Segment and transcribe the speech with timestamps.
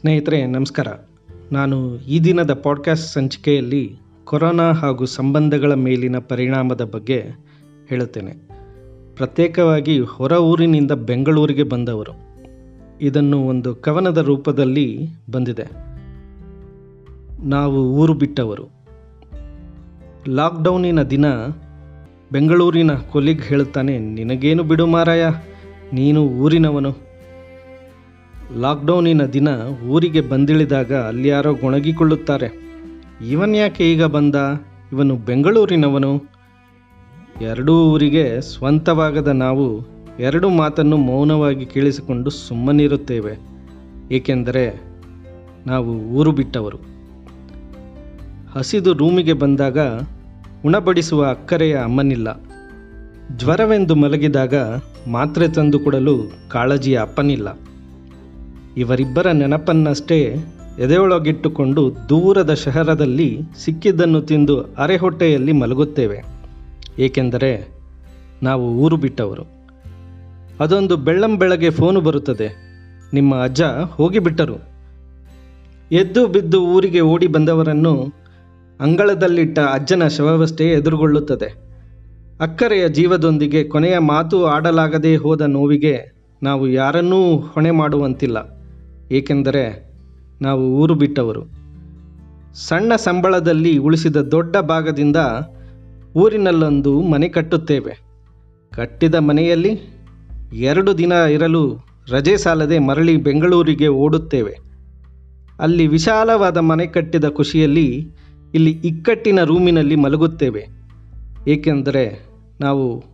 [0.00, 0.86] ಸ್ನೇಹಿತರೆ, ನಮಸ್ಕಾರ.
[1.52, 7.24] ನಾನು ಈ ದಿನದ ಪಾಡ್ಕಾಸ್ಟ್ ಸಂಚಿಕೆಯಲ್ಲಿ ಕೊರೋನಾ ಹಾಗೂ ಸಂಬಂಧಗಳ ಮೇಲಿನ ಪರಿಣಾಮದ ಬಗ್ಗೆ
[7.88, 8.30] ಹೇಳುತ್ತೇನೆ.
[9.14, 12.12] ಪ್ರತ್ಯೇಕವಾಗಿ ಹೊರ ಊರಿನಿಂದ ಬೆಂಗಳೂರಿಗೆ ಬಂದವರು.
[13.00, 15.64] ಇದನ್ನು ಒಂದು ಕವನದ ರೂಪದಲ್ಲಿ ಬಂದಿದೆ.
[17.48, 18.68] ನಾವು ಊರು ಬಿಟ್ಟವರು.
[20.28, 21.26] ಲಾಕ್ಡೌನಿನ ದಿನ
[22.32, 25.26] ಬೆಂಗಳೂರಿನ ಕೊಲಿಗ್ ಹೇಳುತ್ತಾನೆ, ನಿನಗೇನು ಬಿಡು ಮಾರಾಯ,
[25.92, 27.15] ನೀನು ಊರಿನವನು.
[28.54, 29.48] ಲಾಕ್ಡೌನಿನ ದಿನ
[29.88, 32.60] ಊರಿಗೆ ಬಂದಿಳಿದಾಗ ಅಲ್ಲಿಯಾರೋ ಗೊಣಗಿಕೊಳ್ಳುತ್ತಾರೆ.
[33.30, 34.34] ಇವನ್ ಯಾಕೆ ಈಗ ಬಂದ?
[34.92, 36.22] ಇವನು ಬೆಂಗಳೂರಿನವನು.
[37.40, 43.38] ಎರಡೂ ಊರಿಗೆ ಸ್ವಂತವಾಗದ ನಾವು ಎರಡು ಮಾತನ್ನು ಮೌನವಾಗಿ ಕೇಳಿಸಿಕೊಂಡು ಸುಮ್ಮನಿರುತ್ತೇವೆ.
[44.10, 44.82] ಏಕೆಂದರೆ
[45.66, 46.78] ನಾವು ಊರು ಬಿಟ್ಟವರು.
[48.54, 49.78] ಹಸಿದು ರೂಮಿಗೆ ಬಂದಾಗ
[50.64, 52.40] ಉಣಬಡಿಸುವ ಅಕ್ಕರೆಯ ಅಮ್ಮನಿಲ್ಲ.
[53.36, 54.54] ಜ್ವರವೆಂದು ಮಲಗಿದಾಗ
[55.10, 57.58] ಮಾತ್ರೆ ತಂದು ಕೊಡಲು ಕಾಳಜಿಯ ಅಪ್ಪನಿಲ್ಲ.
[58.76, 60.36] ಇವರಿಬ್ಬರ ನೆನಪನ್ನಷ್ಟೇ
[60.78, 66.22] ಎದೆಯೊಳಗಿಟ್ಟುಕೊಂಡು ದೂರದ ಶಹರದಲ್ಲಿ ಸಿಕ್ಕಿದ್ದನ್ನು ತಿಂದು ಅರೆಹೊಟ್ಟೆಯಲ್ಲಿ ಮಲಗುತ್ತೇವೆ.
[66.98, 67.68] ಏಕೆಂದರೆ
[68.42, 69.42] ನಾವು ಊರು ಬಿಟ್ಟವರು.
[70.60, 72.66] ಅದೊಂದು ಬೆಳ್ಳಂ ಬೆಳಗ್ಗೆ ಫೋನು ಬರುತ್ತದೆ.
[73.14, 74.56] ನಿಮ್ಮ ಅಜ್ಜ ಹೋಗಿಬಿಟ್ಟರು
[75.92, 78.12] ಎದ್ದು ಬಿದ್ದು ಊರಿಗೆ ಓಡಿ ಬಂದವರನ್ನು
[78.80, 81.54] ಅಂಗಳದಲ್ಲಿಟ್ಟ ಅಜ್ಜನ ಶವವಷ್ಟೇ ಎದುರುಗೊಳ್ಳುತ್ತದೆ.
[82.40, 88.55] ಅಕ್ಕರೆಯ ಜೀವದೊಂದಿಗೆ ಕೊನೆಯ ಮಾತು ಆಡಲಾಗದೇ ಹೋದ ನೋವಿಗೆ ನಾವು ಯಾರನ್ನೂ ಹೊಣೆ ಮಾಡುವಂತಿಲ್ಲ.
[89.10, 89.92] ಏಕೆಂದರೆ
[90.42, 91.42] ನಾವು ಊರು ಬಿಟ್ಟವರು.
[92.54, 95.16] ಸಣ್ಣ ಸಂಬಳದಲ್ಲಿ ಉಳಿಸಿದ ದೊಡ್ಡ ಭಾಗದಿಂದ
[96.16, 98.00] ಊರಿನಲ್ಲೊಂದು ಮನೆ ಕಟ್ಟುತ್ತೇವೆ.
[98.72, 99.80] ಕಟ್ಟಿದ ಮನೆಯಲ್ಲಿ
[100.54, 101.78] ಎರಡು ದಿನ ಇರಲು
[102.10, 104.58] ರಜೆ ಸಾಲದೆ ಮರಳಿ ಬೆಂಗಳೂರಿಗೆ ಓಡುತ್ತೇವೆ.
[105.60, 108.10] ಅಲ್ಲಿ ವಿಶಾಲವಾದ ಮನೆ ಕಟ್ಟಿದ ಖುಷಿಯಲ್ಲಿ
[108.54, 110.66] ಇಲ್ಲಿ ಇಕ್ಕಟ್ಟಿನ ರೂಮಿನಲ್ಲಿ ಮಲಗುತ್ತೇವೆ.
[111.48, 112.26] ಏಕೆಂದರೆ
[112.60, 113.04] ನಾವು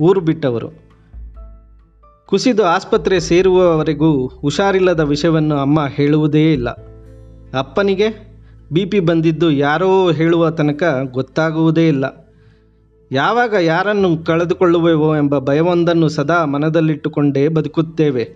[0.00, 0.85] ಊರು ಬಿಟ್ಟವರು.
[2.26, 6.68] ಕುಸಿದು ಆಸ್ಪತ್ರೆ ಸೇರುವವರೆಗೂ ಹುಷಾರಿಲ್ಲದ ವಿಷಯವನ್ನು ಅಮ್ಮ ಹೇಳುವುದೇ ಇಲ್ಲ.
[7.58, 8.36] ಅಪ್ಪನಿಗೆ
[8.72, 12.34] ಬಿ ಪಿ ಬಂದಿದ್ದು ಯಾರೋ ಹೇಳುವ ತನಕ ಗೊತ್ತಾಗುವುದೇ ಇಲ್ಲ.
[13.12, 18.34] ಯಾವಾಗ ಯಾರನ್ನು ಕಳೆದುಕೊಳ್ಳುವೆವೋ ಎಂಬ ಭಯವೊಂದನ್ನು ಸದಾ ಮನದಲ್ಲಿಟ್ಟುಕೊಂಡೇ ಬದುಕುತ್ತೇವೆ.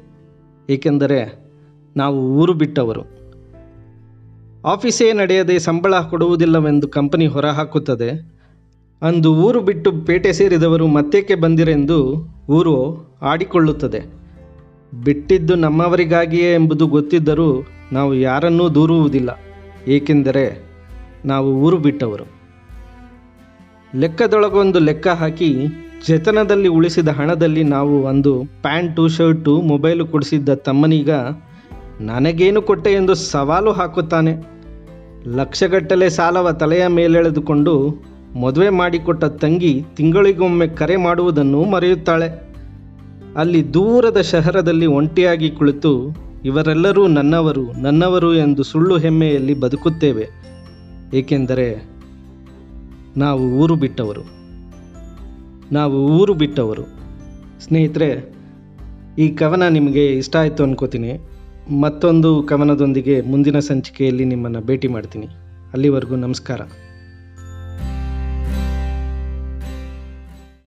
[0.70, 1.50] ಏಕೆಂದರೆ
[1.97, 3.03] ನಾವು ಊರು ಬಿಟ್ಟವರು.
[4.65, 8.41] ಆಫೀಸೇ ನಡೆಯದೆ ಸಂಬಳ ಕೊಡುವುದಿಲ್ಲವೆಂದು ಕಂಪನಿ ಹೊರಹಾಕುತ್ತದೆ.
[9.03, 14.00] ಅಂದು ಊರು ಬಿಟ್ಟು ಪೇಟೆ ಸೇರಿದವರು ಮತ್ತೇಕೆ ಬಂದಿರೆಂದು ಊರು ಆಡಿಕೊಳ್ಳುತ್ತದೆ.
[15.05, 19.41] ಬಿಟ್ಟಿದ್ದು ನಮ್ಮವರಿಗಾಗಿಯೇ ಎಂಬುದು ಗೊತ್ತಿದ್ದರೂ ನಾವು ಯಾರನ್ನೂ ದೂರುವುದಿಲ್ಲ.
[19.88, 20.62] ಏಕೆಂದರೆ
[21.25, 22.25] ನಾವು ಊರು ಬಿಟ್ಟವರು.
[23.94, 25.56] ಲೆಕ್ಕದೊಳಗೊಂದು ಲೆಕ್ಕ ಹಾಕಿ
[26.09, 31.10] ಜತನದಲ್ಲಿ ಉಳಿಸಿದ ಹಣದಲ್ಲಿ ನಾವು ಒಂದು ಪ್ಯಾಂಟು, ಶರ್ಟು, ಮೊಬೈಲು ಕೊಡಿಸಿದ್ದ ತಮ್ಮನೀಗ
[32.00, 34.33] ನನಗೇನು ಕೊಟ್ಟೆ ಎಂದು ಸವಾಲು ಹಾಕುತ್ತಾನೆ.
[35.27, 38.03] ಲಕ್ಷಗಟ್ಟಲೆ ಸಾಲವ ತಲೆಯ ಮೇಲೆಳೆದುಕೊಂಡು
[38.36, 42.50] ಮದುವೆ ಮಾಡಿಕೊಟ್ಟ ತಂಗಿ ತಿಂಗಳಿಗೊಮ್ಮೆ ಕರೆ ಮಾಡುವುದನ್ನು ಮರೆಯುತ್ತಾಳೆ.
[43.36, 50.28] ಅಲ್ಲಿ ದೂರದ ಶಹರದಲ್ಲಿ ಒಂಟಿಯಾಗಿ ಕುಳಿತು, ಇವರೆಲ್ಲರೂ ನನ್ನವರು ನನ್ನವರು ಎಂದು ಸುಳ್ಳು ಹೆಮ್ಮೆಯಲ್ಲಿ ಬದುಕುತ್ತೇವೆ.
[51.14, 51.91] ಏಕೆಂದರೆ
[53.16, 54.22] ನಾವು ಊರು ಬಿಟ್ಟವರು.
[55.72, 56.82] ನಾವು ಊರು ಬಿಟ್ಟವರು.
[57.60, 58.34] ಸ್ನೇಹಿತರೆ,
[59.18, 61.20] ಈ ಕವನ ನಿಮಗೆ ಇಷ್ಟ ಆಯಿತು ಅನ್ಕೋತೀನಿ.
[61.80, 65.26] ಮತ್ತೊಂದು ಕವನದೊಂದಿಗೆ ಮುಂದಿನ ಸಂಚಿಕೆಯಲ್ಲಿ ನಿಮ್ಮನ್ನು ಭೇಟಿ ಮಾಡ್ತೀನಿ.
[65.72, 66.60] ಅಲ್ಲಿವರೆಗೂ ನಮಸ್ಕಾರ.